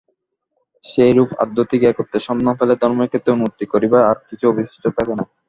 সেইরূপ 0.83 1.29
আধ্যাত্মিক 1.43 1.81
একত্বের 1.85 2.25
সন্ধান 2.27 2.53
পাইলে 2.57 2.75
ধর্মের 2.81 3.09
ক্ষেত্রে 3.11 3.33
উন্নতি 3.35 3.65
করিবার 3.73 4.01
আর 4.09 4.17
কিছু 4.29 4.45
অবশিষ্ট 4.47 4.83
থাকে 4.89 5.13
না। 5.13 5.23